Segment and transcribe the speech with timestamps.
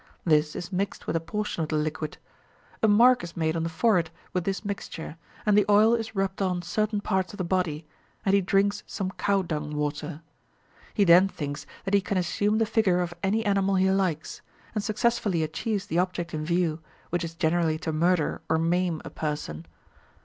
[0.25, 2.17] This is mixed with a portion of the liquid.
[2.81, 6.41] A mark is made on the forehead with this mixture, and the oil is rubbed
[6.41, 7.85] on certain parts of the body,
[8.25, 10.23] and he drinks some cow dung water.
[10.95, 14.41] He then thinks that he can assume the figure of any animal he likes,
[14.73, 16.79] and successfully achieves the object in view,
[17.11, 19.67] which is generally to murder or maim a person.